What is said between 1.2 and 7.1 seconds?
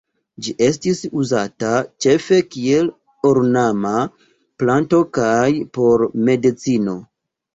uzata ĉefe kiel ornama planto kaj por medicino.